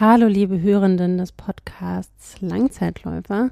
Hallo, 0.00 0.28
liebe 0.28 0.60
Hörenden 0.60 1.18
des 1.18 1.32
Podcasts 1.32 2.40
Langzeitläufer, 2.40 3.50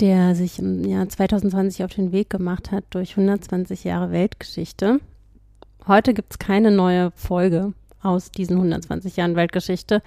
der 0.00 0.34
sich 0.34 0.58
im 0.58 0.86
Jahr 0.86 1.06
2020 1.06 1.84
auf 1.84 1.92
den 1.92 2.12
Weg 2.12 2.30
gemacht 2.30 2.72
hat 2.72 2.84
durch 2.88 3.10
120 3.10 3.84
Jahre 3.84 4.10
Weltgeschichte. 4.10 5.00
Heute 5.86 6.14
gibt 6.14 6.32
es 6.32 6.38
keine 6.38 6.70
neue 6.70 7.10
Folge 7.10 7.74
aus 8.00 8.30
diesen 8.30 8.56
120 8.56 9.16
Jahren 9.16 9.36
Weltgeschichte, 9.36 10.00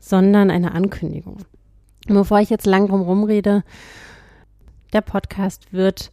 sondern 0.00 0.50
eine 0.50 0.72
Ankündigung. 0.72 1.38
Bevor 2.06 2.40
ich 2.40 2.50
jetzt 2.50 2.66
lang 2.66 2.88
drum 2.88 3.00
rumrede, 3.00 3.64
der 4.92 5.00
Podcast 5.00 5.72
wird, 5.72 6.12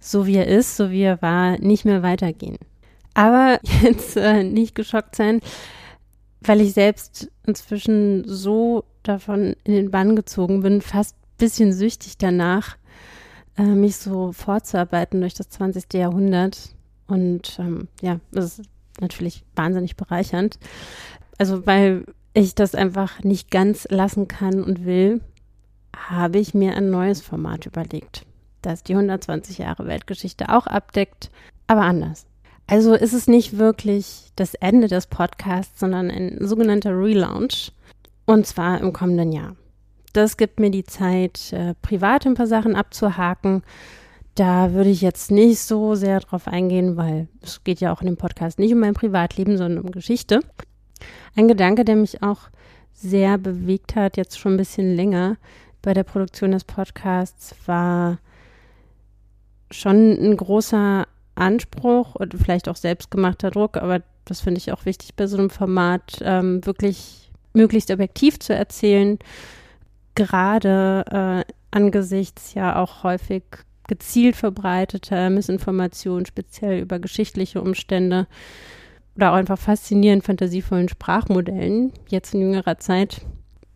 so 0.00 0.26
wie 0.26 0.34
er 0.34 0.48
ist, 0.48 0.76
so 0.76 0.90
wie 0.90 1.02
er 1.02 1.22
war, 1.22 1.60
nicht 1.60 1.84
mehr 1.84 2.02
weitergehen. 2.02 2.58
Aber 3.14 3.60
jetzt 3.82 4.16
äh, 4.16 4.42
nicht 4.42 4.74
geschockt 4.74 5.14
sein, 5.14 5.40
weil 6.44 6.60
ich 6.60 6.72
selbst 6.72 7.30
inzwischen 7.46 8.24
so 8.26 8.84
davon 9.02 9.56
in 9.64 9.74
den 9.74 9.90
Bann 9.90 10.16
gezogen 10.16 10.62
bin, 10.62 10.80
fast 10.80 11.16
ein 11.16 11.36
bisschen 11.38 11.72
süchtig 11.72 12.18
danach, 12.18 12.76
äh, 13.56 13.62
mich 13.62 13.96
so 13.96 14.32
vorzuarbeiten 14.32 15.20
durch 15.20 15.34
das 15.34 15.48
20. 15.50 15.92
Jahrhundert. 15.94 16.74
Und 17.06 17.58
ähm, 17.58 17.88
ja, 18.00 18.20
das 18.30 18.58
ist 18.58 18.68
natürlich 19.00 19.44
wahnsinnig 19.54 19.96
bereichernd. 19.96 20.58
Also, 21.38 21.66
weil 21.66 22.04
ich 22.34 22.54
das 22.54 22.74
einfach 22.74 23.22
nicht 23.22 23.50
ganz 23.50 23.86
lassen 23.90 24.28
kann 24.28 24.62
und 24.62 24.84
will, 24.84 25.20
habe 25.94 26.38
ich 26.38 26.54
mir 26.54 26.74
ein 26.76 26.90
neues 26.90 27.20
Format 27.20 27.66
überlegt, 27.66 28.24
das 28.62 28.82
die 28.82 28.94
120 28.94 29.58
Jahre 29.58 29.86
Weltgeschichte 29.86 30.48
auch 30.48 30.66
abdeckt, 30.66 31.30
aber 31.66 31.82
anders. 31.82 32.26
Also 32.72 32.94
ist 32.94 33.12
es 33.12 33.26
nicht 33.26 33.58
wirklich 33.58 34.32
das 34.34 34.54
Ende 34.54 34.88
des 34.88 35.06
Podcasts, 35.06 35.78
sondern 35.78 36.10
ein 36.10 36.38
sogenannter 36.40 36.98
Relaunch. 36.98 37.70
Und 38.24 38.46
zwar 38.46 38.80
im 38.80 38.94
kommenden 38.94 39.30
Jahr. 39.30 39.56
Das 40.14 40.38
gibt 40.38 40.58
mir 40.58 40.70
die 40.70 40.84
Zeit, 40.84 41.52
äh, 41.52 41.74
privat 41.82 42.24
ein 42.24 42.32
paar 42.32 42.46
Sachen 42.46 42.74
abzuhaken. 42.74 43.62
Da 44.36 44.72
würde 44.72 44.88
ich 44.88 45.02
jetzt 45.02 45.30
nicht 45.30 45.60
so 45.60 45.94
sehr 45.94 46.20
drauf 46.20 46.48
eingehen, 46.48 46.96
weil 46.96 47.28
es 47.42 47.62
geht 47.62 47.80
ja 47.80 47.92
auch 47.92 48.00
in 48.00 48.06
dem 48.06 48.16
Podcast 48.16 48.58
nicht 48.58 48.72
um 48.72 48.80
mein 48.80 48.94
Privatleben, 48.94 49.58
sondern 49.58 49.84
um 49.84 49.92
Geschichte. 49.92 50.40
Ein 51.36 51.48
Gedanke, 51.48 51.84
der 51.84 51.96
mich 51.96 52.22
auch 52.22 52.48
sehr 52.94 53.36
bewegt 53.36 53.96
hat, 53.96 54.16
jetzt 54.16 54.38
schon 54.38 54.54
ein 54.54 54.56
bisschen 54.56 54.96
länger 54.96 55.36
bei 55.82 55.92
der 55.92 56.04
Produktion 56.04 56.52
des 56.52 56.64
Podcasts, 56.64 57.54
war 57.66 58.16
schon 59.70 60.12
ein 60.12 60.38
großer 60.38 61.06
Anspruch 61.42 62.14
und 62.14 62.34
vielleicht 62.34 62.68
auch 62.68 62.76
selbstgemachter 62.76 63.50
Druck, 63.50 63.76
aber 63.76 64.02
das 64.24 64.40
finde 64.40 64.58
ich 64.58 64.72
auch 64.72 64.84
wichtig 64.84 65.14
bei 65.14 65.26
so 65.26 65.36
einem 65.36 65.50
Format, 65.50 66.18
ähm, 66.22 66.64
wirklich 66.64 67.30
möglichst 67.52 67.90
objektiv 67.90 68.38
zu 68.38 68.54
erzählen, 68.54 69.18
gerade 70.14 71.44
äh, 71.46 71.52
angesichts 71.70 72.54
ja 72.54 72.76
auch 72.76 73.02
häufig 73.02 73.42
gezielt 73.88 74.36
verbreiteter 74.36 75.28
Missinformation, 75.30 76.24
speziell 76.26 76.80
über 76.80 76.98
geschichtliche 76.98 77.60
Umstände 77.60 78.26
oder 79.16 79.32
auch 79.32 79.36
einfach 79.36 79.58
faszinierend 79.58 80.24
fantasievollen 80.24 80.88
Sprachmodellen, 80.88 81.92
jetzt 82.08 82.34
in 82.34 82.40
jüngerer 82.40 82.78
Zeit, 82.78 83.22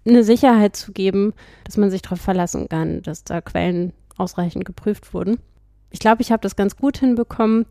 eine 0.06 0.22
Sicherheit 0.22 0.76
zu 0.76 0.92
geben, 0.92 1.34
dass 1.64 1.76
man 1.76 1.90
sich 1.90 2.02
darauf 2.02 2.20
verlassen 2.20 2.68
kann, 2.68 3.02
dass 3.02 3.24
da 3.24 3.40
Quellen 3.40 3.92
ausreichend 4.16 4.64
geprüft 4.64 5.12
wurden. 5.12 5.38
Ich 5.96 6.00
glaube, 6.00 6.20
ich 6.20 6.30
habe 6.30 6.42
das 6.42 6.56
ganz 6.56 6.76
gut 6.76 6.98
hinbekommen, 6.98 7.64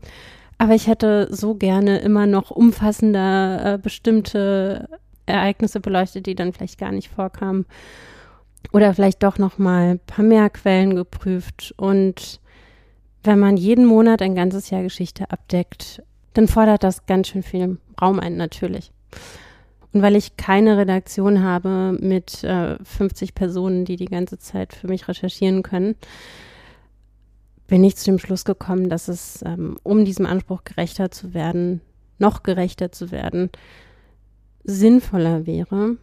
aber 0.58 0.74
ich 0.74 0.88
hätte 0.88 1.28
so 1.30 1.54
gerne 1.54 1.98
immer 1.98 2.26
noch 2.26 2.50
umfassender 2.50 3.74
äh, 3.74 3.78
bestimmte 3.78 4.88
Ereignisse 5.26 5.78
beleuchtet, 5.78 6.26
die 6.26 6.34
dann 6.34 6.52
vielleicht 6.52 6.76
gar 6.76 6.90
nicht 6.90 7.08
vorkamen. 7.08 7.66
Oder 8.72 8.92
vielleicht 8.94 9.22
doch 9.22 9.38
noch 9.38 9.58
mal 9.58 9.92
ein 9.92 10.00
paar 10.00 10.24
mehr 10.24 10.50
Quellen 10.50 10.96
geprüft. 10.96 11.72
Und 11.76 12.40
wenn 13.22 13.38
man 13.38 13.56
jeden 13.56 13.86
Monat 13.86 14.20
ein 14.22 14.34
ganzes 14.34 14.70
Jahr 14.70 14.82
Geschichte 14.82 15.30
abdeckt, 15.30 16.02
dann 16.34 16.48
fordert 16.48 16.82
das 16.82 17.06
ganz 17.06 17.28
schön 17.28 17.44
viel 17.44 17.78
Raum 18.02 18.18
ein, 18.18 18.36
natürlich. 18.36 18.90
Und 19.92 20.02
weil 20.02 20.16
ich 20.16 20.36
keine 20.36 20.78
Redaktion 20.78 21.44
habe 21.44 21.96
mit 22.00 22.42
äh, 22.42 22.76
50 22.82 23.36
Personen, 23.36 23.84
die 23.84 23.94
die 23.94 24.06
ganze 24.06 24.36
Zeit 24.36 24.74
für 24.74 24.88
mich 24.88 25.06
recherchieren 25.06 25.62
können, 25.62 25.94
bin 27.66 27.82
ich 27.84 27.96
zu 27.96 28.04
dem 28.06 28.18
Schluss 28.18 28.44
gekommen, 28.44 28.88
dass 28.88 29.08
es, 29.08 29.42
ähm, 29.44 29.76
um 29.82 30.04
diesem 30.04 30.26
Anspruch 30.26 30.64
gerechter 30.64 31.10
zu 31.10 31.34
werden, 31.34 31.80
noch 32.18 32.42
gerechter 32.42 32.92
zu 32.92 33.10
werden, 33.10 33.50
sinnvoller 34.64 35.46
wäre, 35.46 35.96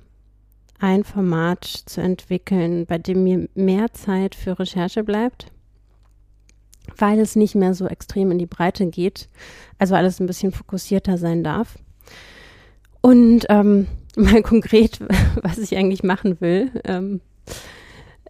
ein 0.80 1.04
Format 1.04 1.64
zu 1.66 2.02
entwickeln, 2.02 2.86
bei 2.86 2.98
dem 2.98 3.24
mir 3.24 3.48
mehr 3.56 3.94
Zeit 3.94 4.36
für 4.36 4.60
Recherche 4.60 5.04
bleibt, 5.04 5.52
weil 6.98 7.20
es 7.20 7.36
nicht 7.36 7.56
mehr 7.56 7.74
so 7.74 7.88
extrem 7.88 8.32
in 8.32 8.38
die 8.38 8.46
Breite 8.46 8.88
geht, 8.88 9.30
also 9.78 9.96
alles 9.96 10.20
ein 10.20 10.28
bisschen 10.28 10.52
fokussierter 10.52 11.18
sein 11.18 11.44
darf. 11.44 11.78
Und 13.02 13.46
ähm, 13.50 13.88
mal 14.16 14.44
konkret, 14.44 15.00
was 15.42 15.58
ich 15.58 15.76
eigentlich 15.76 16.04
machen 16.04 16.40
will. 16.42 16.72
Ähm, 16.84 17.22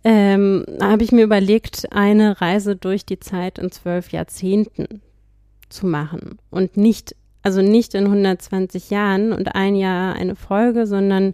ähm, 0.03 0.65
habe 0.81 1.03
ich 1.03 1.11
mir 1.11 1.23
überlegt, 1.23 1.91
eine 1.91 2.41
Reise 2.41 2.75
durch 2.75 3.05
die 3.05 3.19
Zeit 3.19 3.57
in 3.57 3.71
zwölf 3.71 4.11
Jahrzehnten 4.11 5.01
zu 5.69 5.87
machen 5.87 6.37
und 6.49 6.77
nicht, 6.77 7.15
also 7.41 7.61
nicht 7.61 7.93
in 7.95 8.05
120 8.05 8.89
Jahren 8.89 9.31
und 9.33 9.55
ein 9.55 9.75
Jahr 9.75 10.15
eine 10.15 10.35
Folge, 10.35 10.87
sondern 10.87 11.33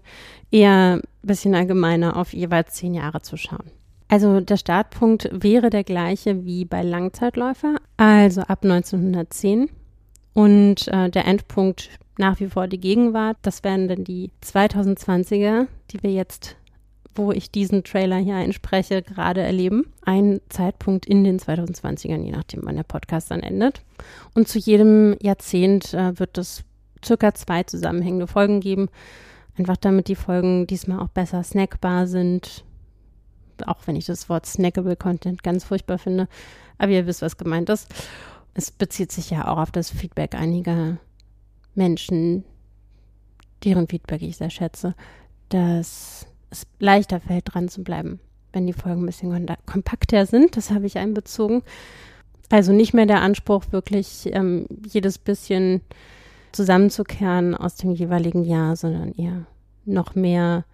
eher 0.52 1.02
ein 1.02 1.28
bisschen 1.28 1.56
allgemeiner 1.56 2.16
auf 2.16 2.34
jeweils 2.34 2.74
zehn 2.74 2.94
Jahre 2.94 3.22
zu 3.22 3.38
schauen. 3.38 3.72
Also 4.08 4.40
der 4.40 4.58
Startpunkt 4.58 5.30
wäre 5.32 5.70
der 5.70 5.84
gleiche 5.84 6.46
wie 6.46 6.66
bei 6.66 6.82
Langzeitläufer, 6.82 7.76
also 7.98 8.42
ab 8.42 8.64
1910 8.64 9.70
und 10.34 10.88
äh, 10.88 11.10
der 11.10 11.26
Endpunkt 11.26 11.90
nach 12.18 12.40
wie 12.40 12.48
vor 12.48 12.68
die 12.68 12.80
Gegenwart. 12.80 13.38
Das 13.44 13.64
wären 13.64 13.88
dann 13.88 14.04
die 14.04 14.32
2020er, 14.44 15.68
die 15.92 16.04
wir 16.04 16.12
jetzt 16.12 16.56
wo 17.20 17.34
ich 17.34 17.52
diesen 17.52 17.84
Trailer 17.84 18.18
hier 18.18 18.36
einspreche, 18.36 19.02
gerade 19.02 19.42
erleben. 19.42 19.92
Ein 20.02 20.40
Zeitpunkt 20.48 21.06
in 21.06 21.24
den 21.24 21.38
2020ern, 21.38 22.24
je 22.24 22.32
nachdem, 22.32 22.62
wann 22.64 22.78
der 22.78 22.84
Podcast 22.84 23.30
dann 23.30 23.42
endet. 23.42 23.82
Und 24.34 24.48
zu 24.48 24.58
jedem 24.58 25.18
Jahrzehnt 25.22 25.94
äh, 25.94 26.18
wird 26.18 26.38
es 26.38 26.64
circa 27.04 27.34
zwei 27.34 27.64
zusammenhängende 27.64 28.26
Folgen 28.26 28.62
geben. 28.62 28.88
Einfach 29.58 29.78
damit 29.78 30.08
die 30.08 30.16
Folgen 30.16 30.66
diesmal 30.66 31.00
auch 31.00 31.10
besser 31.10 31.44
snackbar 31.44 32.08
sind. 32.08 32.64
Auch 33.66 33.80
wenn 33.86 33.98
ich 33.98 34.06
das 34.06 34.30
Wort 34.30 34.46
snackable 34.46 34.96
Content 34.96 35.44
ganz 35.44 35.66
furchtbar 35.66 35.98
finde. 35.98 36.30
Aber 36.78 36.92
ihr 36.92 37.06
wisst, 37.06 37.22
was 37.22 37.38
gemeint 37.38 37.70
ist. 37.70 37.94
Es 38.54 38.72
bezieht 38.72 39.12
sich 39.12 39.30
ja 39.30 39.50
auch 39.50 39.58
auf 39.58 39.72
das 39.72 39.90
Feedback 39.90 40.36
einiger 40.36 40.98
Menschen, 41.76 42.46
deren 43.66 43.90
Feedback 43.90 44.22
ich 44.22 44.38
sehr 44.38 44.50
schätze, 44.50 44.96
dass 45.50 46.29
es 46.50 46.66
leichter 46.80 47.20
fällt, 47.20 47.54
dran 47.54 47.70
zu 47.70 47.84
bleiben, 47.84 48.20
wenn 48.54 48.68
die 48.68 48.74
Folgen 48.74 49.04
ein 49.04 49.06
bisschen 49.06 49.56
kompakter 49.66 50.26
sind. 50.26 50.58
Das 50.58 50.72
habe 50.72 50.86
ich 50.86 50.98
einbezogen. 50.98 51.64
Also 52.50 52.74
nicht 52.74 52.94
mehr 52.94 53.06
der 53.06 53.22
Anspruch, 53.22 53.66
wirklich 53.72 54.30
ähm, 54.34 54.66
jedes 54.88 55.20
bisschen 55.20 55.82
zusammenzukehren 56.52 57.56
aus 57.56 57.76
dem 57.76 57.94
jeweiligen 57.94 58.44
Jahr, 58.44 58.76
sondern 58.76 59.14
eher 59.14 59.46
noch 59.86 60.16
mehr 60.16 60.66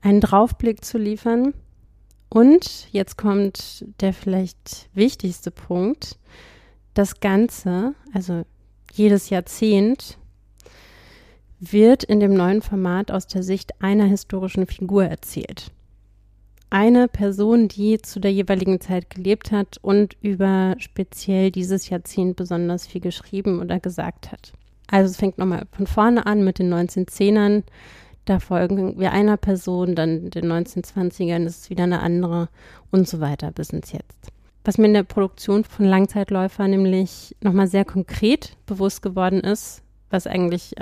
einen 0.00 0.20
Draufblick 0.20 0.84
zu 0.84 0.96
liefern. 0.96 1.52
Und 2.30 2.88
jetzt 2.92 3.16
kommt 3.16 3.84
der 4.00 4.12
vielleicht 4.12 4.88
wichtigste 4.94 5.50
Punkt. 5.50 6.18
Das 6.94 7.20
Ganze, 7.20 7.94
also 8.12 8.42
jedes 8.92 9.30
Jahrzehnt, 9.30 10.18
wird 11.60 12.04
in 12.04 12.20
dem 12.20 12.34
neuen 12.34 12.62
Format 12.62 13.10
aus 13.10 13.26
der 13.26 13.42
Sicht 13.42 13.72
einer 13.80 14.04
historischen 14.04 14.66
Figur 14.66 15.04
erzählt. 15.04 15.72
Eine 16.70 17.08
Person, 17.08 17.68
die 17.68 17.98
zu 18.02 18.20
der 18.20 18.32
jeweiligen 18.32 18.80
Zeit 18.80 19.08
gelebt 19.08 19.50
hat 19.50 19.78
und 19.80 20.16
über 20.20 20.74
speziell 20.78 21.50
dieses 21.50 21.88
Jahrzehnt 21.88 22.36
besonders 22.36 22.86
viel 22.86 23.00
geschrieben 23.00 23.60
oder 23.60 23.80
gesagt 23.80 24.30
hat. 24.30 24.52
Also 24.86 25.10
es 25.10 25.16
fängt 25.16 25.38
nochmal 25.38 25.66
von 25.72 25.86
vorne 25.86 26.26
an 26.26 26.44
mit 26.44 26.58
den 26.58 26.72
1910ern. 26.72 27.62
Da 28.26 28.38
folgen 28.38 28.98
wir 28.98 29.12
einer 29.12 29.38
Person, 29.38 29.94
dann 29.94 30.28
den 30.28 30.44
1920ern 30.52 31.46
ist 31.46 31.62
es 31.62 31.70
wieder 31.70 31.84
eine 31.84 32.00
andere 32.00 32.48
und 32.90 33.08
so 33.08 33.20
weiter 33.20 33.50
bis 33.50 33.70
ins 33.70 33.92
Jetzt. 33.92 34.30
Was 34.64 34.76
mir 34.76 34.86
in 34.86 34.94
der 34.94 35.04
Produktion 35.04 35.64
von 35.64 35.86
Langzeitläufer 35.86 36.68
nämlich 36.68 37.34
nochmal 37.40 37.68
sehr 37.68 37.86
konkret 37.86 38.56
bewusst 38.66 39.00
geworden 39.00 39.40
ist, 39.40 39.82
was 40.10 40.26
eigentlich 40.26 40.74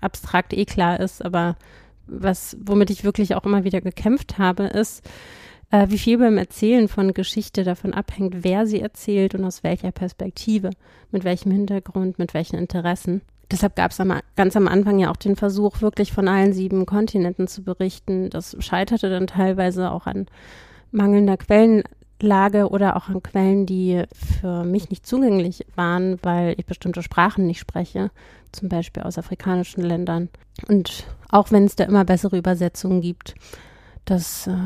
abstrakt 0.00 0.52
eh 0.52 0.64
klar 0.64 1.00
ist, 1.00 1.24
aber 1.24 1.56
was, 2.06 2.56
womit 2.60 2.90
ich 2.90 3.04
wirklich 3.04 3.34
auch 3.34 3.44
immer 3.44 3.64
wieder 3.64 3.80
gekämpft 3.80 4.38
habe, 4.38 4.64
ist, 4.64 5.02
äh, 5.70 5.86
wie 5.88 5.98
viel 5.98 6.18
beim 6.18 6.38
Erzählen 6.38 6.88
von 6.88 7.14
Geschichte 7.14 7.64
davon 7.64 7.94
abhängt, 7.94 8.42
wer 8.42 8.66
sie 8.66 8.80
erzählt 8.80 9.34
und 9.34 9.44
aus 9.44 9.62
welcher 9.62 9.92
Perspektive, 9.92 10.70
mit 11.10 11.24
welchem 11.24 11.52
Hintergrund, 11.52 12.18
mit 12.18 12.34
welchen 12.34 12.56
Interessen. 12.56 13.22
deshalb 13.50 13.74
gab 13.74 13.90
es 13.90 13.98
ganz 14.36 14.56
am 14.56 14.68
Anfang 14.68 14.98
ja 15.00 15.10
auch 15.10 15.16
den 15.16 15.34
Versuch, 15.36 15.80
wirklich 15.80 16.12
von 16.12 16.28
allen 16.28 16.52
sieben 16.52 16.86
Kontinenten 16.86 17.48
zu 17.48 17.62
berichten. 17.62 18.30
Das 18.30 18.56
scheiterte 18.60 19.10
dann 19.10 19.26
teilweise 19.26 19.90
auch 19.90 20.06
an 20.06 20.26
mangelnder 20.92 21.36
Quellenlage 22.20 22.68
oder 22.68 22.96
auch 22.96 23.08
an 23.08 23.22
Quellen, 23.22 23.66
die 23.66 24.04
für 24.12 24.64
mich 24.64 24.90
nicht 24.90 25.06
zugänglich 25.06 25.66
waren, 25.74 26.18
weil 26.22 26.54
ich 26.58 26.66
bestimmte 26.66 27.02
Sprachen 27.02 27.46
nicht 27.46 27.58
spreche, 27.58 28.10
zum 28.52 28.68
Beispiel 28.68 29.02
aus 29.02 29.18
afrikanischen 29.18 29.82
Ländern. 29.82 30.28
Und 30.68 31.04
auch 31.30 31.50
wenn 31.50 31.64
es 31.64 31.76
da 31.76 31.84
immer 31.84 32.04
bessere 32.04 32.38
Übersetzungen 32.38 33.00
gibt, 33.00 33.34
das, 34.04 34.46
äh, 34.46 34.56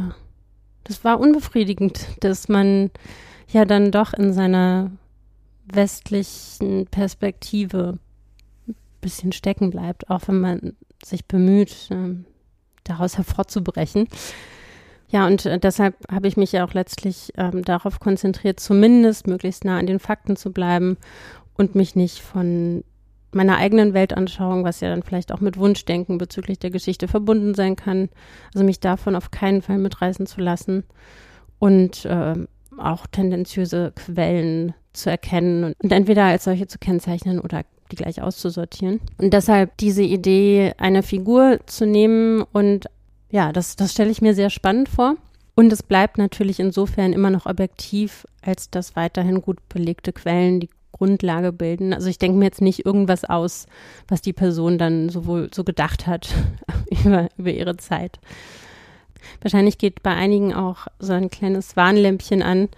das 0.85 1.05
war 1.05 1.21
unbefriedigend, 1.21 2.06
dass 2.21 2.49
man 2.49 2.91
ja 3.49 3.65
dann 3.65 3.91
doch 3.91 4.12
in 4.12 4.33
seiner 4.33 4.91
westlichen 5.67 6.87
Perspektive 6.87 7.99
ein 8.67 8.75
bisschen 9.00 9.33
stecken 9.33 9.71
bleibt, 9.71 10.11
auch 10.11 10.23
wenn 10.27 10.41
man 10.41 10.77
sich 11.05 11.27
bemüht, 11.27 11.91
äh, 11.91 12.15
daraus 12.85 13.17
hervorzubrechen. 13.17 14.09
Ja, 15.14 15.28
und 15.28 15.46
äh, 15.46 15.61
deshalb 15.61 15.94
habe 16.11 16.26
ich 16.26 16.37
mich 16.37 16.50
ja 16.50 16.66
auch 16.66 16.75
letztlich 16.75 17.32
ähm, 17.37 17.62
darauf 17.62 18.00
konzentriert, 18.00 18.58
zumindest 18.58 19.28
möglichst 19.28 19.64
nah 19.64 19.78
an 19.78 19.87
den 19.87 20.00
Fakten 20.00 20.34
zu 20.34 20.50
bleiben 20.50 20.96
und 21.56 21.76
mich 21.76 21.94
nicht 21.94 22.19
von 22.19 22.82
meiner 23.31 23.56
eigenen 23.56 23.94
Weltanschauung, 23.94 24.64
was 24.64 24.81
ja 24.81 24.88
dann 24.88 25.05
vielleicht 25.05 25.31
auch 25.31 25.38
mit 25.38 25.56
Wunschdenken 25.56 26.19
bezüglich 26.19 26.58
der 26.58 26.72
Geschichte 26.72 27.06
verbunden 27.06 27.55
sein 27.55 27.76
kann, 27.76 28.08
also 28.52 28.64
mich 28.64 28.81
davon 28.81 29.14
auf 29.14 29.31
keinen 29.31 29.62
Fall 29.62 29.78
mitreißen 29.78 30.26
zu 30.26 30.40
lassen 30.40 30.82
und 31.61 32.05
äh, 32.06 32.34
auch 32.76 33.06
tendenziöse 33.06 33.93
Quellen 33.94 34.75
zu 34.94 35.11
erkennen 35.11 35.62
und, 35.62 35.76
und 35.81 35.93
entweder 35.93 36.25
als 36.25 36.43
solche 36.43 36.66
zu 36.66 36.81
kennzeichnen 36.81 37.38
oder 37.38 37.62
die 37.93 37.96
gleich 37.96 38.20
auszusortieren. 38.20 38.99
Und 39.19 39.32
deshalb 39.32 39.76
diese 39.76 40.02
Idee, 40.02 40.75
eine 40.78 41.05
Figur 41.05 41.61
zu 41.66 41.87
nehmen 41.87 42.43
und 42.52 42.87
ja, 43.35 43.53
das, 43.53 43.75
das 43.75 43.91
stelle 43.91 44.13
ich 44.13 44.23
mir 44.23 44.33
sehr 44.33 44.49
spannend 44.49 44.89
vor. 44.89 45.17
Und 45.57 45.73
es 45.73 45.83
bleibt 45.83 46.19
natürlich 46.19 46.61
insofern 46.61 47.13
immer 47.13 47.31
noch 47.31 47.47
objektiv, 47.47 48.29
als 48.43 48.71
dass 48.71 48.95
weiterhin 48.95 49.43
gut 49.43 49.59
belegte 49.69 50.13
Quellen 50.13 50.61
die 50.61 50.71
Grundlage 50.93 51.53
bilden. 51.53 51.93
Also 51.93 52.09
ich 52.09 52.19
denke 52.19 52.39
mir 52.39 52.45
jetzt 52.45 52.61
nicht 52.61 52.87
irgendwas 52.87 53.25
aus, 53.25 53.67
was 54.07 54.23
die 54.23 54.33
Person 54.33 54.79
dann 54.79 55.09
sowohl 55.09 55.51
so 55.53 55.65
gedacht 55.65 56.07
hat 56.07 56.33
über, 57.05 57.29
über 57.37 57.51
ihre 57.51 57.77
Zeit. 57.77 58.21
Wahrscheinlich 59.43 59.79
geht 59.79 60.05
bei 60.05 60.15
einigen 60.15 60.55
auch 60.55 60.87
so 61.01 61.13
ein 61.13 61.29
kleines 61.29 61.77
Warnlämpchen 61.77 62.41
an, 62.41 62.69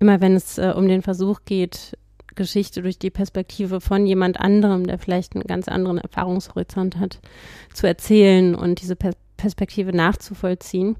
immer 0.00 0.20
wenn 0.20 0.34
es 0.34 0.58
äh, 0.58 0.72
um 0.76 0.88
den 0.88 1.02
Versuch 1.02 1.42
geht, 1.44 1.96
Geschichte 2.34 2.82
durch 2.82 2.98
die 2.98 3.10
Perspektive 3.10 3.80
von 3.80 4.04
jemand 4.04 4.40
anderem, 4.40 4.84
der 4.84 4.98
vielleicht 4.98 5.36
einen 5.36 5.44
ganz 5.44 5.68
anderen 5.68 5.98
Erfahrungshorizont 5.98 6.98
hat, 6.98 7.20
zu 7.72 7.86
erzählen 7.86 8.56
und 8.56 8.80
diese 8.82 8.96
per 8.96 9.12
Perspektive 9.36 9.94
nachzuvollziehen. 9.94 10.96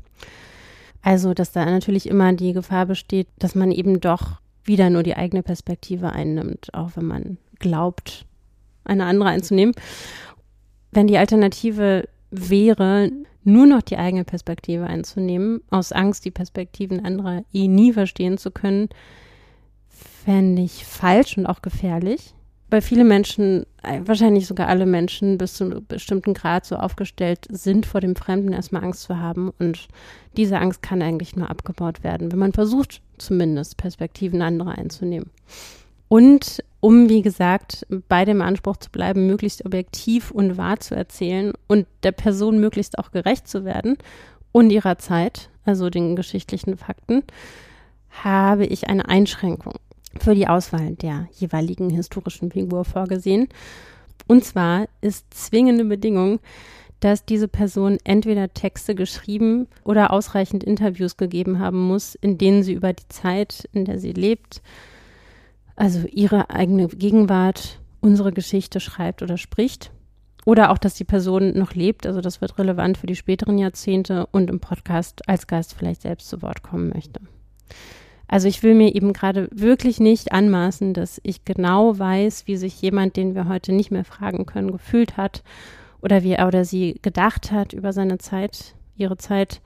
Also, 1.02 1.34
dass 1.34 1.52
da 1.52 1.64
natürlich 1.64 2.08
immer 2.08 2.32
die 2.32 2.52
Gefahr 2.52 2.86
besteht, 2.86 3.28
dass 3.38 3.54
man 3.54 3.70
eben 3.70 4.00
doch 4.00 4.40
wieder 4.64 4.90
nur 4.90 5.02
die 5.02 5.16
eigene 5.16 5.42
Perspektive 5.42 6.10
einnimmt, 6.10 6.74
auch 6.74 6.90
wenn 6.96 7.06
man 7.06 7.38
glaubt, 7.58 8.26
eine 8.84 9.04
andere 9.04 9.28
einzunehmen. 9.28 9.74
Wenn 10.90 11.06
die 11.06 11.18
Alternative 11.18 12.08
wäre, 12.30 13.10
nur 13.44 13.66
noch 13.66 13.82
die 13.82 13.96
eigene 13.96 14.24
Perspektive 14.24 14.86
einzunehmen, 14.86 15.62
aus 15.70 15.92
Angst, 15.92 16.24
die 16.24 16.32
Perspektiven 16.32 17.04
anderer 17.04 17.44
eh 17.52 17.68
nie 17.68 17.92
verstehen 17.92 18.38
zu 18.38 18.50
können, 18.50 18.88
fände 19.88 20.62
ich 20.62 20.84
falsch 20.84 21.38
und 21.38 21.46
auch 21.46 21.62
gefährlich. 21.62 22.34
Weil 22.68 22.82
viele 22.82 23.04
Menschen, 23.04 23.64
äh, 23.82 24.00
wahrscheinlich 24.04 24.46
sogar 24.46 24.68
alle 24.68 24.86
Menschen 24.86 25.38
bis 25.38 25.54
zu 25.54 25.64
einem 25.64 25.86
bestimmten 25.86 26.34
Grad 26.34 26.64
so 26.66 26.76
aufgestellt 26.76 27.46
sind, 27.48 27.86
vor 27.86 28.00
dem 28.00 28.16
Fremden 28.16 28.52
erstmal 28.52 28.82
Angst 28.82 29.02
zu 29.02 29.18
haben. 29.20 29.50
Und 29.58 29.86
diese 30.36 30.58
Angst 30.58 30.82
kann 30.82 31.00
eigentlich 31.00 31.36
nur 31.36 31.48
abgebaut 31.48 32.02
werden, 32.02 32.32
wenn 32.32 32.40
man 32.40 32.52
versucht, 32.52 33.02
zumindest 33.18 33.76
Perspektiven 33.76 34.42
anderer 34.42 34.76
einzunehmen. 34.76 35.30
Und 36.08 36.62
um, 36.80 37.08
wie 37.08 37.22
gesagt, 37.22 37.86
bei 38.08 38.24
dem 38.24 38.42
Anspruch 38.42 38.76
zu 38.76 38.90
bleiben, 38.90 39.26
möglichst 39.26 39.64
objektiv 39.64 40.30
und 40.30 40.56
wahr 40.56 40.78
zu 40.78 40.94
erzählen 40.94 41.52
und 41.66 41.86
der 42.02 42.12
Person 42.12 42.60
möglichst 42.60 42.98
auch 42.98 43.10
gerecht 43.10 43.48
zu 43.48 43.64
werden 43.64 43.96
und 44.52 44.70
ihrer 44.70 44.98
Zeit, 44.98 45.50
also 45.64 45.90
den 45.90 46.14
geschichtlichen 46.14 46.76
Fakten, 46.76 47.22
habe 48.10 48.66
ich 48.66 48.88
eine 48.88 49.08
Einschränkung 49.08 49.74
für 50.18 50.34
die 50.34 50.48
Auswahl 50.48 50.94
der 50.94 51.28
jeweiligen 51.32 51.90
historischen 51.90 52.50
Figur 52.50 52.84
vorgesehen. 52.84 53.48
Und 54.26 54.44
zwar 54.44 54.88
ist 55.00 55.32
zwingende 55.32 55.84
Bedingung, 55.84 56.40
dass 57.00 57.24
diese 57.24 57.48
Person 57.48 57.98
entweder 58.04 58.52
Texte 58.52 58.94
geschrieben 58.94 59.68
oder 59.84 60.12
ausreichend 60.12 60.64
Interviews 60.64 61.16
gegeben 61.16 61.58
haben 61.58 61.80
muss, 61.80 62.14
in 62.14 62.38
denen 62.38 62.62
sie 62.62 62.72
über 62.72 62.92
die 62.92 63.08
Zeit, 63.08 63.68
in 63.72 63.84
der 63.84 63.98
sie 63.98 64.12
lebt, 64.12 64.62
also 65.76 66.06
ihre 66.08 66.50
eigene 66.50 66.88
Gegenwart, 66.88 67.80
unsere 68.00 68.32
Geschichte 68.32 68.80
schreibt 68.80 69.22
oder 69.22 69.36
spricht. 69.36 69.92
Oder 70.46 70.70
auch, 70.70 70.78
dass 70.78 70.94
die 70.94 71.04
Person 71.04 71.58
noch 71.58 71.74
lebt, 71.74 72.06
also 72.06 72.20
das 72.20 72.40
wird 72.40 72.56
relevant 72.56 72.98
für 72.98 73.08
die 73.08 73.16
späteren 73.16 73.58
Jahrzehnte 73.58 74.26
und 74.26 74.48
im 74.48 74.60
Podcast 74.60 75.28
als 75.28 75.48
Gast 75.48 75.74
vielleicht 75.74 76.02
selbst 76.02 76.28
zu 76.28 76.40
Wort 76.40 76.62
kommen 76.62 76.88
möchte. 76.88 77.20
Also 78.28 78.48
ich 78.48 78.62
will 78.62 78.74
mir 78.74 78.94
eben 78.94 79.12
gerade 79.12 79.48
wirklich 79.52 80.00
nicht 80.00 80.32
anmaßen, 80.32 80.94
dass 80.94 81.20
ich 81.22 81.44
genau 81.44 81.98
weiß, 81.98 82.46
wie 82.46 82.56
sich 82.56 82.80
jemand, 82.82 83.16
den 83.16 83.34
wir 83.34 83.48
heute 83.48 83.72
nicht 83.72 83.90
mehr 83.90 84.04
fragen 84.04 84.46
können, 84.46 84.72
gefühlt 84.72 85.16
hat 85.16 85.42
oder 86.00 86.22
wie 86.22 86.32
er 86.32 86.48
oder 86.48 86.64
sie 86.64 86.98
gedacht 87.02 87.52
hat 87.52 87.72
über 87.72 87.92
seine 87.92 88.18
Zeit, 88.18 88.74
ihre 88.96 89.16
Zeit. 89.16 89.60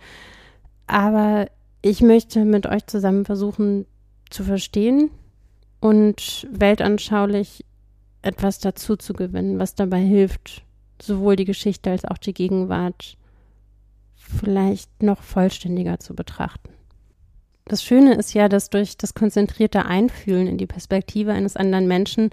Aber 0.87 1.47
ich 1.83 2.03
möchte 2.03 2.45
mit 2.45 2.67
euch 2.67 2.87
zusammen 2.87 3.25
versuchen 3.25 3.87
zu 4.29 4.45
verstehen 4.45 5.11
und 5.81 6.47
weltanschaulich 6.53 7.65
etwas 8.23 8.59
dazu 8.59 8.97
zu 8.97 9.15
gewinnen, 9.15 9.59
was 9.59 9.75
dabei 9.75 10.01
hilft, 10.01 10.63
sowohl 11.01 11.37
die 11.37 11.47
Geschichte 11.47 11.91
als 11.91 12.05
auch 12.05 12.19
die 12.19 12.35
Gegenwart 12.35 13.17
vielleicht 14.17 15.03
noch 15.03 15.23
vollständiger 15.23 15.99
zu 15.99 16.15
betrachten. 16.15 16.71
Das 17.71 17.85
Schöne 17.85 18.15
ist 18.15 18.35
ja, 18.35 18.49
dass 18.49 18.69
durch 18.69 18.97
das 18.97 19.15
konzentrierte 19.15 19.87
Einfühlen 19.87 20.49
in 20.49 20.59
die 20.59 20.67
Perspektive 20.67 21.33
eines 21.33 21.57
anderen 21.57 21.87
Menschen 21.87 22.31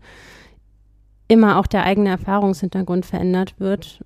immer 1.27 1.59
auch 1.59 1.67
der 1.67 1.83
eigene 1.83 2.09
Erfahrungshintergrund 2.09 3.05
verändert 3.05 3.53
wird. 3.59 4.03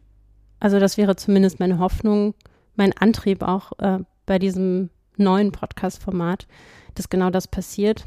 Also 0.60 0.78
das 0.78 0.98
wäre 0.98 1.16
zumindest 1.16 1.62
meine 1.62 1.80
Hoffnung, 1.80 2.34
mein 2.76 2.92
Antrieb 2.92 3.44
auch 3.44 3.72
äh, 3.80 4.00
bei 4.26 4.40
diesem 4.40 4.90
neuen 5.16 5.54
Podcast-Format, 5.54 6.48
dass 6.96 7.08
genau 7.08 7.30
das 7.30 7.48
passiert. 7.48 8.04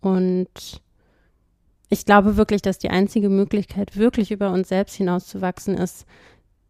Und 0.00 0.80
ich 1.88 2.04
glaube 2.04 2.36
wirklich, 2.36 2.62
dass 2.62 2.78
die 2.78 2.90
einzige 2.90 3.28
Möglichkeit, 3.28 3.96
wirklich 3.96 4.30
über 4.30 4.52
uns 4.52 4.68
selbst 4.68 4.94
hinauszuwachsen, 4.94 5.76
ist, 5.76 6.06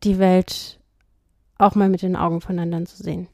die 0.04 0.18
Welt 0.18 0.80
auch 1.58 1.74
mal 1.74 1.90
mit 1.90 2.00
den 2.00 2.16
Augen 2.16 2.40
von 2.40 2.58
anderen 2.58 2.86
zu 2.86 2.96
sehen. 2.96 3.28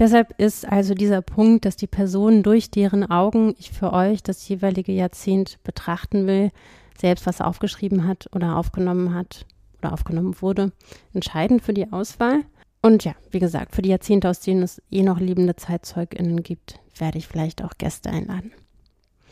Deshalb 0.00 0.32
ist 0.40 0.66
also 0.66 0.94
dieser 0.94 1.20
Punkt, 1.20 1.66
dass 1.66 1.76
die 1.76 1.86
Person 1.86 2.42
durch 2.42 2.70
deren 2.70 3.10
Augen 3.10 3.54
ich 3.58 3.70
für 3.70 3.92
euch 3.92 4.22
das 4.22 4.48
jeweilige 4.48 4.92
Jahrzehnt 4.92 5.58
betrachten 5.62 6.26
will, 6.26 6.52
selbst 6.98 7.26
was 7.26 7.42
aufgeschrieben 7.42 8.08
hat 8.08 8.26
oder 8.34 8.56
aufgenommen 8.56 9.14
hat 9.14 9.44
oder 9.78 9.92
aufgenommen 9.92 10.40
wurde, 10.40 10.72
entscheidend 11.12 11.60
für 11.60 11.74
die 11.74 11.92
Auswahl. 11.92 12.40
Und 12.80 13.04
ja, 13.04 13.14
wie 13.30 13.40
gesagt, 13.40 13.74
für 13.74 13.82
die 13.82 13.90
Jahrzehnte, 13.90 14.30
aus 14.30 14.40
denen 14.40 14.62
es 14.62 14.80
eh 14.90 15.02
noch 15.02 15.20
liebende 15.20 15.54
ZeitzeugInnen 15.54 16.42
gibt, 16.42 16.80
werde 16.96 17.18
ich 17.18 17.28
vielleicht 17.28 17.62
auch 17.62 17.76
Gäste 17.76 18.08
einladen. 18.08 18.52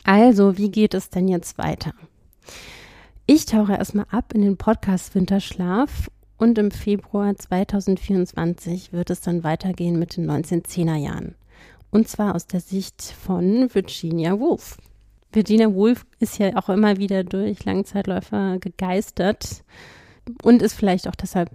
Also, 0.03 0.59
wie 0.59 0.69
geht 0.69 0.93
es 0.93 1.09
denn 1.09 1.27
jetzt 1.27 1.57
weiter? 1.57 1.93
Ich 3.25 3.47
tauche 3.47 3.73
erstmal 3.73 4.05
ab 4.11 4.33
in 4.35 4.43
den 4.43 4.57
Podcast 4.57 5.15
Winterschlaf 5.15 6.11
und 6.39 6.57
im 6.57 6.71
Februar 6.71 7.35
2024 7.35 8.93
wird 8.93 9.09
es 9.09 9.21
dann 9.21 9.43
weitergehen 9.43 9.99
mit 9.99 10.17
den 10.17 10.29
1910er 10.29 10.95
Jahren. 10.95 11.35
Und 11.91 12.07
zwar 12.07 12.33
aus 12.33 12.47
der 12.47 12.61
Sicht 12.61 13.01
von 13.01 13.73
Virginia 13.73 14.39
Woolf. 14.39 14.77
Virginia 15.31 15.71
Woolf 15.71 16.05
ist 16.19 16.39
ja 16.39 16.55
auch 16.55 16.69
immer 16.69 16.97
wieder 16.97 17.23
durch 17.23 17.65
Langzeitläufer 17.65 18.57
gegeistert 18.59 19.63
und 20.41 20.61
ist 20.61 20.73
vielleicht 20.73 21.07
auch 21.07 21.15
deshalb 21.15 21.51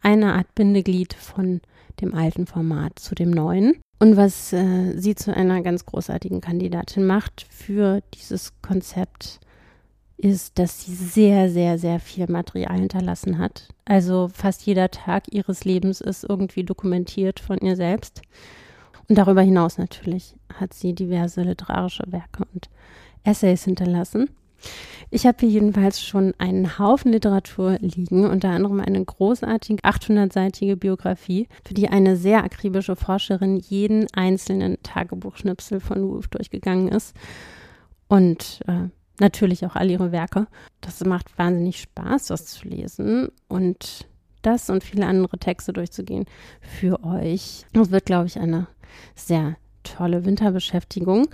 eine 0.00 0.34
Art 0.34 0.54
Bindeglied 0.54 1.12
von 1.14 1.60
dem 2.00 2.14
alten 2.14 2.46
Format 2.46 2.98
zu 2.98 3.14
dem 3.14 3.30
neuen. 3.30 3.80
Und 3.98 4.16
was 4.16 4.52
äh, 4.52 4.96
sie 4.96 5.14
zu 5.14 5.34
einer 5.34 5.60
ganz 5.60 5.84
großartigen 5.84 6.40
Kandidatin 6.40 7.04
macht 7.04 7.46
für 7.50 8.00
dieses 8.14 8.54
Konzept, 8.62 9.40
ist, 10.20 10.58
dass 10.58 10.84
sie 10.84 10.94
sehr, 10.94 11.50
sehr, 11.50 11.78
sehr 11.78 11.98
viel 11.98 12.26
Material 12.28 12.78
hinterlassen 12.78 13.38
hat. 13.38 13.68
Also 13.84 14.28
fast 14.32 14.66
jeder 14.66 14.90
Tag 14.90 15.24
ihres 15.32 15.64
Lebens 15.64 16.00
ist 16.00 16.24
irgendwie 16.24 16.64
dokumentiert 16.64 17.40
von 17.40 17.58
ihr 17.58 17.76
selbst. 17.76 18.22
Und 19.08 19.16
darüber 19.16 19.42
hinaus 19.42 19.78
natürlich 19.78 20.36
hat 20.54 20.74
sie 20.74 20.94
diverse 20.94 21.42
literarische 21.42 22.04
Werke 22.06 22.44
und 22.54 22.68
Essays 23.24 23.64
hinterlassen. 23.64 24.30
Ich 25.10 25.26
habe 25.26 25.38
hier 25.40 25.48
jedenfalls 25.48 26.02
schon 26.02 26.34
einen 26.38 26.78
Haufen 26.78 27.12
Literatur 27.12 27.78
liegen, 27.80 28.26
unter 28.28 28.50
anderem 28.50 28.80
eine 28.80 29.04
großartige 29.04 29.82
800-seitige 29.82 30.76
Biografie, 30.76 31.48
für 31.64 31.74
die 31.74 31.88
eine 31.88 32.16
sehr 32.16 32.44
akribische 32.44 32.94
Forscherin 32.94 33.56
jeden 33.56 34.06
einzelnen 34.12 34.80
Tagebuchschnipsel 34.82 35.80
von 35.80 36.06
Woolf 36.06 36.28
durchgegangen 36.28 36.88
ist. 36.88 37.16
Und 38.06 38.60
äh, 38.68 38.90
natürlich 39.20 39.64
auch 39.66 39.76
all 39.76 39.90
ihre 39.90 40.12
Werke. 40.12 40.46
Das 40.80 41.04
macht 41.04 41.38
wahnsinnig 41.38 41.80
Spaß, 41.80 42.26
das 42.26 42.46
zu 42.46 42.68
lesen 42.68 43.28
und 43.48 44.06
das 44.42 44.70
und 44.70 44.82
viele 44.84 45.06
andere 45.06 45.38
Texte 45.38 45.72
durchzugehen 45.72 46.24
für 46.60 47.04
euch. 47.04 47.66
Das 47.72 47.90
wird, 47.90 48.06
glaube 48.06 48.26
ich, 48.26 48.38
eine 48.38 48.66
sehr 49.14 49.56
tolle 49.82 50.24
Winterbeschäftigung. 50.24 51.28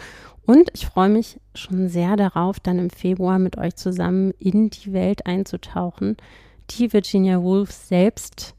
Und 0.44 0.70
ich 0.74 0.86
freue 0.86 1.08
mich 1.08 1.40
schon 1.54 1.88
sehr 1.88 2.16
darauf, 2.16 2.60
dann 2.60 2.78
im 2.78 2.90
Februar 2.90 3.38
mit 3.38 3.58
euch 3.58 3.76
zusammen 3.76 4.32
in 4.38 4.70
die 4.70 4.92
Welt 4.92 5.26
einzutauchen, 5.26 6.16
die 6.70 6.92
Virginia 6.92 7.42
Woolf 7.42 7.72
selbst 7.72 8.54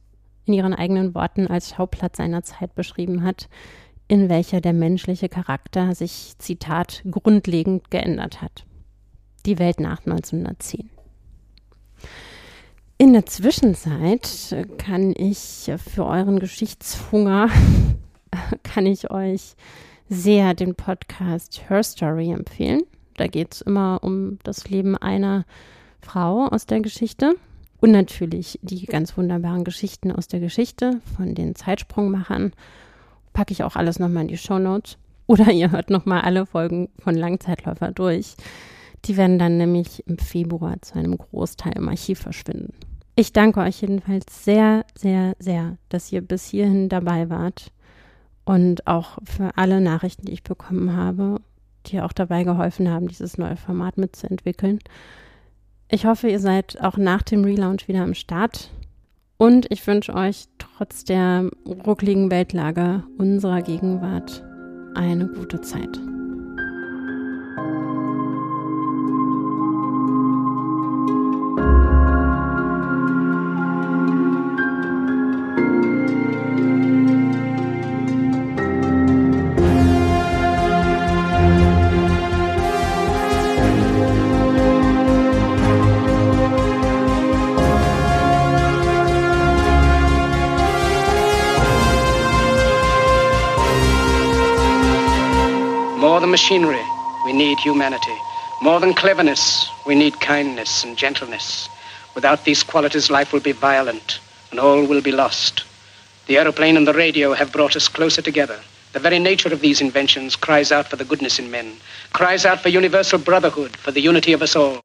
in 0.45 0.53
ihren 0.53 0.73
eigenen 0.73 1.13
Worten 1.13 1.47
als 1.47 1.69
Schauplatz 1.69 2.17
seiner 2.17 2.43
Zeit 2.43 2.75
beschrieben 2.75 3.23
hat, 3.23 3.49
in 4.07 4.29
welcher 4.29 4.61
der 4.61 4.73
menschliche 4.73 5.27
Charakter 5.29 5.93
sich, 5.93 6.35
Zitat, 6.37 7.03
grundlegend 7.09 7.91
geändert 7.91 8.41
hat. 8.41 8.66
Die 9.47 9.59
Welt 9.59 9.79
nach 9.79 10.05
1910. 10.05 10.89
In 12.97 13.13
der 13.13 13.25
Zwischenzeit 13.25 14.27
kann 14.77 15.13
ich 15.15 15.71
für 15.77 16.05
euren 16.05 16.39
Geschichtshunger, 16.39 17.49
kann 18.63 18.85
ich 18.85 19.09
euch 19.09 19.55
sehr 20.09 20.53
den 20.53 20.75
Podcast 20.75 21.61
Her 21.69 21.81
Story 21.81 22.29
empfehlen. 22.31 22.81
Da 23.15 23.27
geht 23.27 23.53
es 23.53 23.61
immer 23.61 23.99
um 24.03 24.37
das 24.43 24.67
Leben 24.67 24.97
einer 24.97 25.45
Frau 26.01 26.47
aus 26.47 26.65
der 26.65 26.81
Geschichte 26.81 27.35
und 27.79 27.91
natürlich 27.91 28.59
die 28.63 28.85
ganz 28.85 29.15
wunderbaren 29.15 29.63
Geschichten 29.63 30.11
aus 30.11 30.27
der 30.27 30.41
Geschichte 30.41 30.99
von 31.15 31.35
den 31.35 31.55
Zeitsprungmachern. 31.55 32.51
Packe 33.31 33.53
ich 33.53 33.63
auch 33.63 33.77
alles 33.77 33.97
nochmal 33.97 34.23
in 34.23 34.27
die 34.27 34.37
Show 34.37 34.59
Notes. 34.59 34.97
Oder 35.25 35.53
ihr 35.53 35.71
hört 35.71 35.89
nochmal 35.89 36.21
alle 36.21 36.45
Folgen 36.45 36.89
von 36.99 37.15
Langzeitläufer 37.15 37.93
durch. 37.93 38.35
Die 39.07 39.15
werden 39.15 39.39
dann 39.39 39.57
nämlich 39.57 40.05
im 40.07 40.17
Februar 40.17 40.81
zu 40.81 40.95
einem 40.95 41.17
Großteil 41.17 41.73
im 41.77 41.87
Archiv 41.87 42.19
verschwinden. 42.19 42.73
Ich 43.15 43.33
danke 43.33 43.61
euch 43.61 43.81
jedenfalls 43.81 44.43
sehr, 44.43 44.85
sehr, 44.95 45.35
sehr, 45.39 45.77
dass 45.89 46.11
ihr 46.11 46.21
bis 46.21 46.45
hierhin 46.45 46.89
dabei 46.89 47.29
wart 47.29 47.71
und 48.45 48.85
auch 48.85 49.17
für 49.23 49.57
alle 49.57 49.81
Nachrichten, 49.81 50.25
die 50.25 50.33
ich 50.33 50.43
bekommen 50.43 50.95
habe, 50.95 51.41
die 51.87 52.01
auch 52.01 52.13
dabei 52.13 52.43
geholfen 52.43 52.89
haben, 52.89 53.07
dieses 53.07 53.37
neue 53.37 53.57
Format 53.57 53.97
mitzuentwickeln. 53.97 54.79
Ich 55.89 56.05
hoffe, 56.05 56.29
ihr 56.29 56.39
seid 56.39 56.81
auch 56.81 56.97
nach 56.97 57.21
dem 57.21 57.43
Relaunch 57.43 57.87
wieder 57.87 58.03
am 58.03 58.13
Start. 58.13 58.71
Und 59.37 59.67
ich 59.71 59.85
wünsche 59.87 60.13
euch 60.13 60.45
trotz 60.57 61.03
der 61.05 61.49
ruckligen 61.65 62.29
Weltlage 62.29 63.03
unserer 63.17 63.61
Gegenwart 63.61 64.43
eine 64.95 65.27
gute 65.27 65.61
Zeit. 65.61 65.99
Than 96.27 96.31
machinery, 96.31 96.83
we 97.23 97.31
need 97.31 97.57
humanity. 97.57 98.17
More 98.61 98.81
than 98.81 98.93
cleverness, 98.93 99.69
we 99.85 99.95
need 99.95 100.19
kindness 100.19 100.83
and 100.83 100.97
gentleness. 100.97 101.69
Without 102.15 102.43
these 102.43 102.63
qualities, 102.63 103.09
life 103.09 103.31
will 103.31 103.39
be 103.39 103.53
violent 103.53 104.19
and 104.51 104.59
all 104.59 104.83
will 104.85 105.01
be 105.01 105.13
lost. 105.13 105.63
The 106.25 106.37
aeroplane 106.37 106.75
and 106.75 106.85
the 106.85 106.93
radio 106.93 107.33
have 107.33 107.53
brought 107.53 107.77
us 107.77 107.87
closer 107.87 108.21
together. 108.21 108.59
The 108.91 108.99
very 108.99 109.19
nature 109.19 109.53
of 109.53 109.61
these 109.61 109.79
inventions 109.79 110.35
cries 110.35 110.69
out 110.69 110.87
for 110.87 110.97
the 110.97 111.05
goodness 111.05 111.39
in 111.39 111.49
men, 111.49 111.77
cries 112.11 112.45
out 112.45 112.59
for 112.59 112.67
universal 112.67 113.19
brotherhood, 113.19 113.77
for 113.77 113.91
the 113.91 114.01
unity 114.01 114.33
of 114.33 114.41
us 114.41 114.55
all. 114.57 114.81